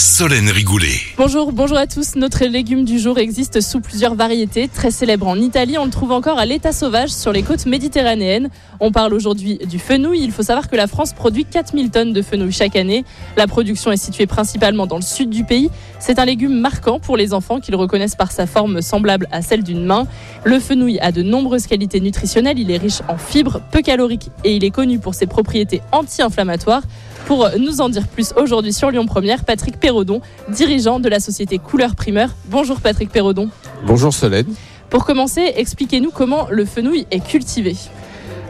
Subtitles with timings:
[0.00, 0.94] Solène Rigoulet.
[1.18, 2.14] Bonjour, bonjour à tous.
[2.16, 4.66] Notre légume du jour existe sous plusieurs variétés.
[4.66, 8.48] Très célèbre en Italie, on le trouve encore à l'état sauvage sur les côtes méditerranéennes.
[8.80, 10.22] On parle aujourd'hui du fenouil.
[10.22, 13.04] Il faut savoir que la France produit 4000 tonnes de fenouil chaque année.
[13.36, 15.70] La production est située principalement dans le sud du pays.
[15.98, 19.42] C'est un légume marquant pour les enfants qui le reconnaissent par sa forme semblable à
[19.42, 20.06] celle d'une main.
[20.44, 22.58] Le fenouil a de nombreuses qualités nutritionnelles.
[22.58, 26.84] Il est riche en fibres, peu calorique et il est connu pour ses propriétés anti-inflammatoires.
[27.26, 31.58] Pour nous en dire plus aujourd'hui sur Lyon Première, Patrick Perrodon, dirigeant de la société
[31.58, 32.30] Couleur Primeur.
[32.46, 33.48] Bonjour Patrick Perrodon.
[33.86, 34.46] Bonjour Solène.
[34.88, 37.76] Pour commencer, expliquez-nous comment le fenouil est cultivé.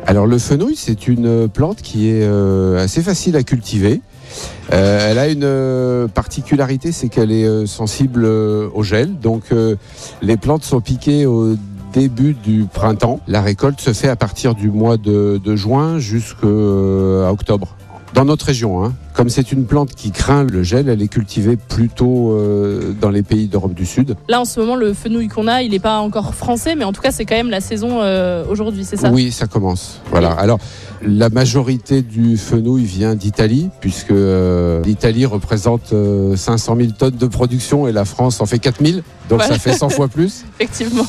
[0.06, 4.00] Alors le fenouil, c'est une plante qui est euh, assez facile à cultiver.
[4.72, 9.18] Euh, elle a une euh, particularité, c'est qu'elle est sensible au gel.
[9.18, 9.76] Donc euh,
[10.22, 11.56] les plantes sont piquées au
[11.92, 13.20] début du printemps.
[13.26, 17.76] La récolte se fait à partir du mois de, de juin jusqu'à octobre.
[18.14, 18.92] Dans notre région, hein.
[19.14, 23.22] comme c'est une plante qui craint le gel, elle est cultivée plutôt euh, dans les
[23.22, 24.16] pays d'Europe du Sud.
[24.28, 26.92] Là, en ce moment, le fenouil qu'on a, il n'est pas encore français, mais en
[26.92, 29.10] tout cas, c'est quand même la saison euh, aujourd'hui, c'est ça?
[29.12, 30.00] Oui, ça commence.
[30.10, 30.32] Voilà.
[30.32, 30.58] Alors,
[31.02, 37.26] la majorité du fenouil vient d'Italie, puisque euh, l'Italie représente euh, 500 000 tonnes de
[37.26, 38.96] production et la France en fait 4000,
[39.28, 39.46] donc Voilà.
[39.54, 40.44] ça fait 100 fois plus.
[40.58, 41.06] Effectivement.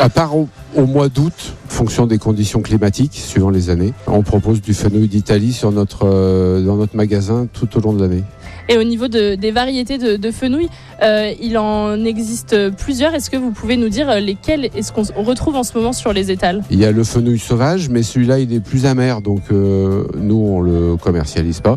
[0.00, 4.22] À part au, au mois d'août, en fonction des conditions climatiques, suivant les années, on
[4.22, 8.24] propose du fenouil d'Italie sur notre, euh, dans notre magasin tout au long de l'année.
[8.68, 10.68] Et au niveau de- des variétés de, de fenouil,
[11.02, 13.14] euh, il en existe plusieurs.
[13.14, 16.12] Est-ce que vous pouvez nous dire lesquelles est-ce qu'on on retrouve en ce moment sur
[16.14, 16.62] les étals?
[16.70, 20.36] Il y a le fenouil sauvage, mais celui-là, il est plus amer, donc euh, nous,
[20.36, 21.76] on le commercialise pas.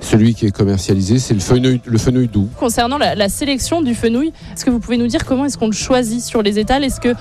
[0.00, 2.48] Celui qui est commercialisé, c'est le fenouil, le fenouil doux.
[2.58, 5.66] Concernant la, la sélection du fenouil, est-ce que vous pouvez nous dire comment est-ce qu'on
[5.68, 6.82] le choisit sur les étals?
[6.84, 7.14] Est-ce qu'il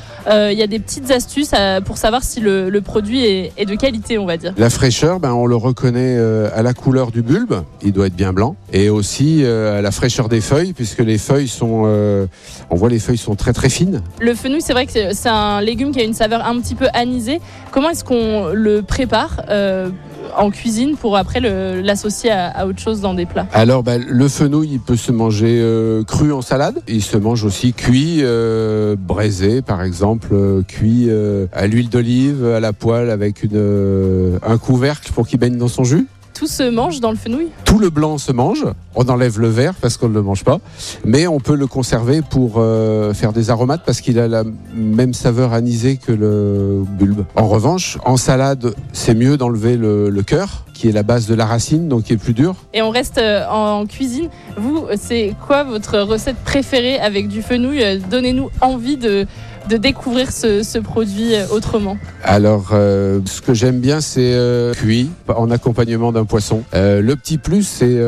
[0.51, 3.65] il y a des petites astuces euh, pour savoir si le, le produit est, est
[3.65, 7.11] de qualité, on va dire La fraîcheur, ben, on le reconnaît euh, à la couleur
[7.11, 10.73] du bulbe, il doit être bien blanc, et aussi euh, à la fraîcheur des feuilles,
[10.73, 12.25] puisque les feuilles sont, euh,
[12.69, 14.01] on voit les feuilles sont très très fines.
[14.19, 16.87] Le fenouil, c'est vrai que c'est- un légume qui a une saveur un petit peu
[16.93, 17.39] anisée.
[17.71, 19.89] Comment est-ce qu'on le prépare euh,
[20.37, 24.69] en cuisine pour après l'associer à, autre chose dans des plats Alors, ben, le fenouil,
[24.73, 29.61] il peut se manger euh, cru en salade, il se mange aussi cuit, euh, braisé
[29.61, 31.09] par exemple, euh, cuit
[31.53, 36.07] à l'huile d'olive, à la poêle avec un couvercle pour qu'il baigne dans son jus.
[36.43, 38.65] Tout se mange dans le fenouil Tout le blanc se mange,
[38.95, 40.59] on enlève le vert parce qu'on ne le mange pas,
[41.05, 44.43] mais on peut le conserver pour euh, faire des aromates parce qu'il a la
[44.75, 47.23] même saveur anisée que le bulbe.
[47.37, 51.33] En revanche, en salade, c'est mieux d'enlever le, le cœur, qui est la base de
[51.33, 52.55] la racine, donc qui est plus dur.
[52.73, 54.27] Et on reste euh, en cuisine.
[54.57, 57.81] Vous, c'est quoi votre recette préférée avec du fenouil?
[57.81, 59.27] Euh, Donnez-nous envie de,
[59.69, 61.97] de découvrir ce, produit euh, autrement.
[62.23, 66.63] Alors, euh, ce que j'aime bien, c'est euh, cuit en accompagnement d'un poisson.
[66.73, 67.99] Le petit plus, c'est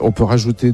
[0.00, 0.72] on peut rajouter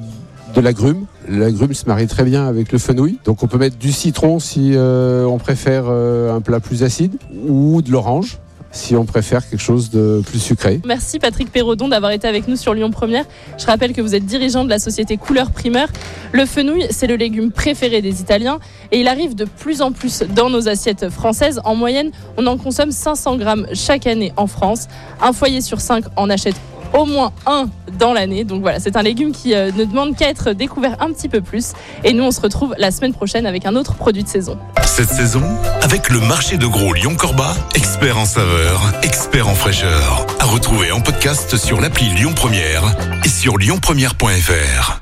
[0.54, 1.06] de l'agrumes.
[1.28, 3.18] L'agrume se marie très bien avec le fenouil.
[3.24, 7.16] Donc, on peut mettre du citron si on préfère un plat plus acide
[7.48, 8.38] ou de l'orange
[8.74, 10.80] si on préfère quelque chose de plus sucré.
[10.84, 13.24] Merci Patrick Perrodon d'avoir été avec nous sur Lyon Première.
[13.58, 15.88] Je rappelle que vous êtes dirigeant de la société Couleur Primeur.
[16.32, 18.58] Le fenouil, c'est le légume préféré des Italiens
[18.90, 21.60] et il arrive de plus en plus dans nos assiettes françaises.
[21.64, 24.88] En moyenne, on en consomme 500 grammes chaque année en France.
[25.22, 26.56] Un foyer sur cinq en achète
[26.94, 27.69] au moins un
[27.99, 28.44] dans l'année.
[28.44, 31.41] Donc voilà, c'est un légume qui euh, ne demande qu'à être découvert un petit peu
[31.41, 31.72] plus.
[32.05, 34.59] Et nous, on se retrouve la semaine prochaine avec un autre produit de saison.
[34.84, 35.43] Cette saison,
[35.82, 40.27] avec le marché de gros Lyon-Corba, expert en saveur, expert en fraîcheur.
[40.41, 42.82] À retrouver en podcast sur l'appli Lyon Première
[43.25, 45.00] et sur lyonpremière.fr.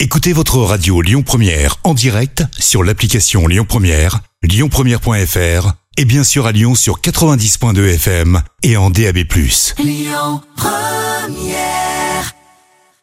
[0.00, 6.46] Écoutez votre radio Lyon Première en direct sur l'application Lyon Première, lyonpremière.fr et bien sûr
[6.46, 9.24] à Lyon sur 90.2 FM et en DAB+.
[9.78, 10.40] Lyon
[11.28, 11.87] Première